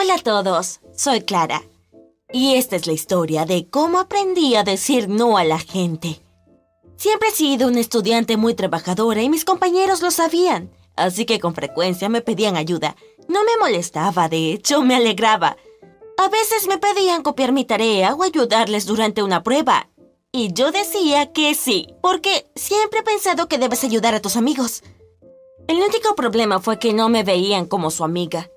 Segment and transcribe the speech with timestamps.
[0.00, 1.60] Hola a todos, soy Clara.
[2.32, 6.20] Y esta es la historia de cómo aprendí a decir no a la gente.
[6.94, 11.52] Siempre he sido una estudiante muy trabajadora y mis compañeros lo sabían, así que con
[11.52, 12.94] frecuencia me pedían ayuda.
[13.26, 15.56] No me molestaba, de hecho, me alegraba.
[16.16, 19.88] A veces me pedían copiar mi tarea o ayudarles durante una prueba.
[20.30, 24.84] Y yo decía que sí, porque siempre he pensado que debes ayudar a tus amigos.
[25.66, 28.48] El único problema fue que no me veían como su amiga.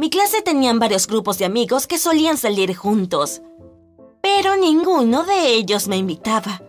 [0.00, 3.42] Mi clase tenían varios grupos de amigos que solían salir juntos,
[4.22, 6.62] pero ninguno de ellos me invitaba.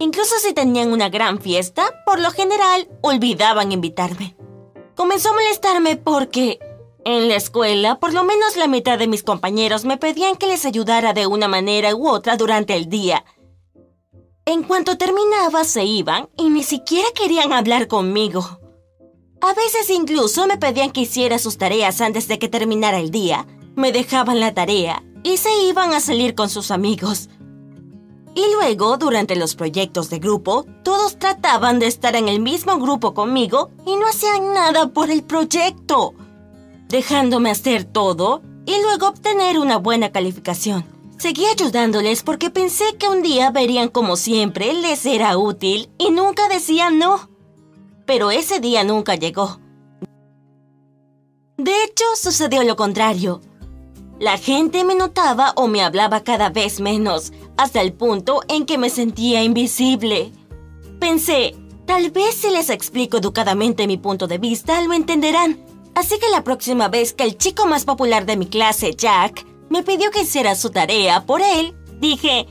[0.00, 4.34] Incluso si tenían una gran fiesta, por lo general olvidaban invitarme.
[4.96, 6.58] Comenzó a molestarme porque
[7.04, 10.64] en la escuela, por lo menos la mitad de mis compañeros me pedían que les
[10.64, 13.24] ayudara de una manera u otra durante el día.
[14.44, 18.59] En cuanto terminaba, se iban y ni siquiera querían hablar conmigo.
[19.42, 23.46] A veces incluso me pedían que hiciera sus tareas antes de que terminara el día,
[23.74, 27.30] me dejaban la tarea y se iban a salir con sus amigos.
[28.34, 33.14] Y luego, durante los proyectos de grupo, todos trataban de estar en el mismo grupo
[33.14, 36.14] conmigo y no hacían nada por el proyecto,
[36.88, 40.84] dejándome hacer todo y luego obtener una buena calificación.
[41.18, 46.48] Seguí ayudándoles porque pensé que un día verían como siempre les era útil y nunca
[46.48, 47.30] decían no
[48.10, 49.60] pero ese día nunca llegó.
[51.56, 53.40] De hecho, sucedió lo contrario.
[54.18, 58.78] La gente me notaba o me hablaba cada vez menos, hasta el punto en que
[58.78, 60.32] me sentía invisible.
[60.98, 61.54] Pensé,
[61.86, 65.64] tal vez si les explico educadamente mi punto de vista, lo entenderán.
[65.94, 69.84] Así que la próxima vez que el chico más popular de mi clase, Jack, me
[69.84, 72.48] pidió que hiciera su tarea por él, dije,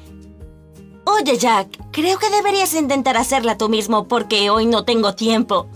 [1.11, 5.67] Oye Jack, creo que deberías intentar hacerla tú mismo porque hoy no tengo tiempo.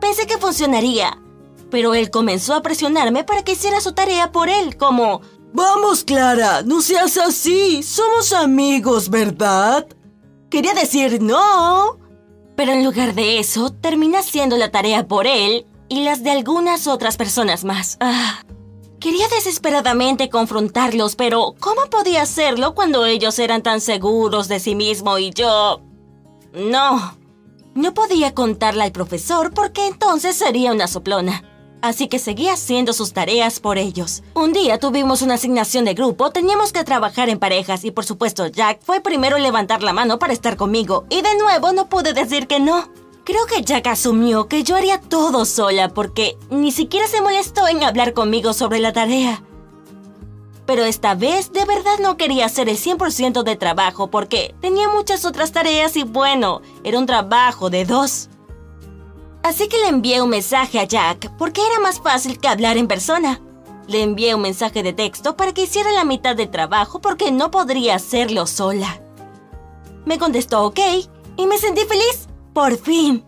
[0.00, 1.18] Pensé que funcionaría,
[1.70, 5.20] pero él comenzó a presionarme para que hiciera su tarea por él, como...
[5.52, 9.86] Vamos, Clara, no seas así, somos amigos, ¿verdad?
[10.50, 12.00] Quería decir no,
[12.56, 16.88] pero en lugar de eso, terminé haciendo la tarea por él y las de algunas
[16.88, 17.98] otras personas más.
[18.00, 18.43] Ah.
[19.04, 25.18] Quería desesperadamente confrontarlos, pero ¿cómo podía hacerlo cuando ellos eran tan seguros de sí mismo
[25.18, 25.82] y yo...
[26.54, 27.14] No.
[27.74, 31.44] No podía contarle al profesor porque entonces sería una soplona.
[31.82, 34.22] Así que seguía haciendo sus tareas por ellos.
[34.32, 38.46] Un día tuvimos una asignación de grupo, teníamos que trabajar en parejas y por supuesto
[38.46, 42.14] Jack fue primero en levantar la mano para estar conmigo y de nuevo no pude
[42.14, 42.88] decir que no.
[43.24, 47.82] Creo que Jack asumió que yo haría todo sola porque ni siquiera se molestó en
[47.82, 49.42] hablar conmigo sobre la tarea.
[50.66, 55.24] Pero esta vez de verdad no quería hacer el 100% de trabajo porque tenía muchas
[55.24, 58.28] otras tareas y bueno, era un trabajo de dos.
[59.42, 62.88] Así que le envié un mensaje a Jack porque era más fácil que hablar en
[62.88, 63.40] persona.
[63.86, 67.50] Le envié un mensaje de texto para que hiciera la mitad del trabajo porque no
[67.50, 69.00] podría hacerlo sola.
[70.04, 70.80] Me contestó ok
[71.38, 72.28] y me sentí feliz.
[72.54, 73.22] Por fin.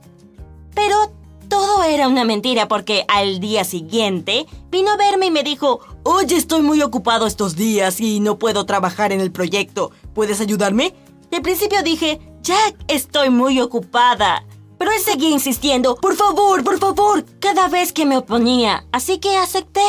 [0.75, 1.13] Pero
[1.49, 6.37] todo era una mentira porque al día siguiente vino a verme y me dijo, Oye,
[6.37, 9.91] estoy muy ocupado estos días y no puedo trabajar en el proyecto.
[10.15, 10.95] ¿Puedes ayudarme?
[11.33, 14.47] De principio dije, Jack, estoy muy ocupada.
[14.79, 18.87] Pero él seguía insistiendo, por favor, por favor, cada vez que me oponía.
[18.93, 19.83] Así que acepté.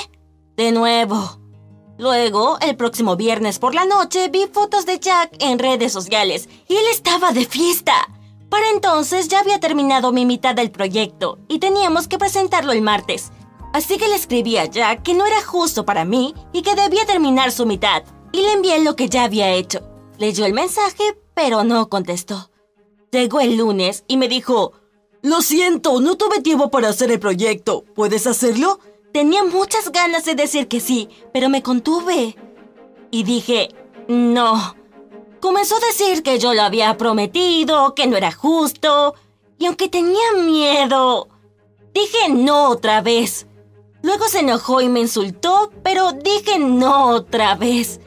[0.55, 1.39] De nuevo.
[1.99, 6.75] Luego, el próximo viernes por la noche, vi fotos de Jack en redes sociales y
[6.77, 7.93] él estaba de fiesta.
[8.49, 13.31] Para entonces ya había terminado mi mitad del proyecto y teníamos que presentarlo el martes.
[13.73, 17.05] Así que le escribí a Jack que no era justo para mí y que debía
[17.05, 18.03] terminar su mitad.
[18.31, 19.81] Y le envié lo que ya había hecho.
[20.17, 22.49] Leyó el mensaje, pero no contestó.
[23.11, 24.73] Llegó el lunes y me dijo,
[25.21, 27.83] Lo siento, no tuve tiempo para hacer el proyecto.
[27.95, 28.79] ¿Puedes hacerlo?
[29.13, 32.35] Tenía muchas ganas de decir que sí, pero me contuve.
[33.11, 33.69] Y dije,
[34.07, 34.75] no.
[35.39, 39.15] Comenzó a decir que yo lo había prometido, que no era justo,
[39.59, 41.27] y aunque tenía miedo,
[41.93, 43.47] dije no otra vez.
[44.01, 47.99] Luego se enojó y me insultó, pero dije no otra vez.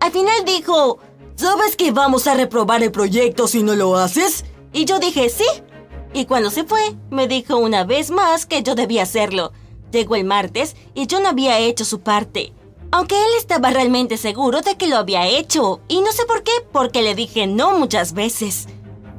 [0.00, 0.98] Al final dijo,
[1.34, 4.44] ¿sabes que vamos a reprobar el proyecto si no lo haces?
[4.72, 5.46] Y yo dije sí.
[6.12, 9.52] Y cuando se fue, me dijo una vez más que yo debía hacerlo.
[9.92, 12.52] Llegó el martes y yo no había hecho su parte.
[12.92, 16.52] Aunque él estaba realmente seguro de que lo había hecho, y no sé por qué,
[16.72, 18.68] porque le dije no muchas veces.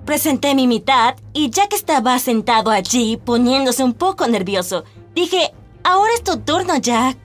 [0.05, 4.85] Presenté mi mitad y Jack estaba sentado allí poniéndose un poco nervioso.
[5.13, 5.53] Dije,
[5.83, 7.17] ahora es tu turno, Jack.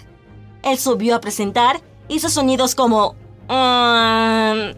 [0.62, 3.14] Él subió a presentar, hizo sonidos como...
[3.48, 4.74] Um,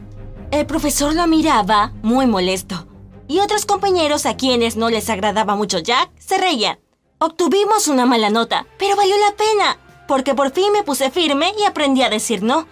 [0.50, 2.86] el profesor lo miraba muy molesto.
[3.26, 6.78] Y otros compañeros a quienes no les agradaba mucho Jack se reían.
[7.18, 9.78] Obtuvimos una mala nota, pero valió la pena.
[10.06, 12.66] Porque por fin me puse firme y aprendí a decir no.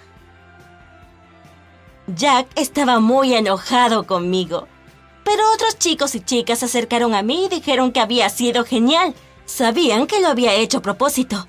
[2.06, 4.68] Jack estaba muy enojado conmigo.
[5.24, 9.14] Pero otros chicos y chicas se acercaron a mí y dijeron que había sido genial.
[9.46, 11.46] Sabían que lo había hecho a propósito.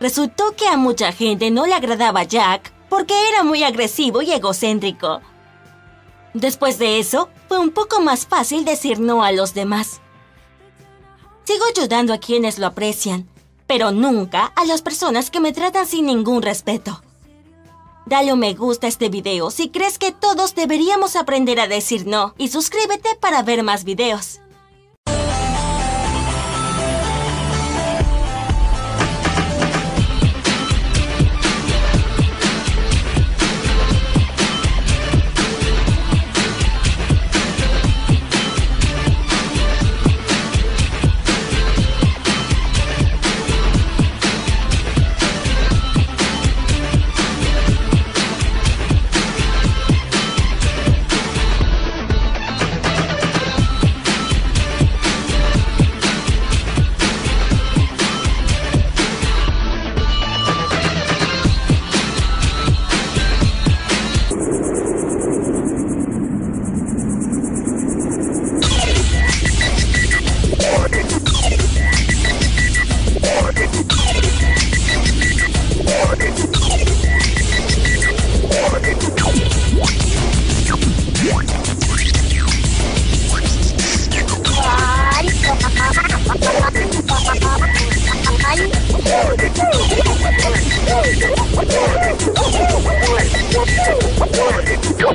[0.00, 5.20] Resultó que a mucha gente no le agradaba Jack porque era muy agresivo y egocéntrico.
[6.32, 10.00] Después de eso, fue un poco más fácil decir no a los demás.
[11.44, 13.28] Sigo ayudando a quienes lo aprecian,
[13.66, 17.02] pero nunca a las personas que me tratan sin ningún respeto.
[18.06, 22.06] Dale un me gusta a este video si crees que todos deberíamos aprender a decir
[22.06, 24.40] no y suscríbete para ver más videos.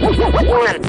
[0.10, 0.80] One.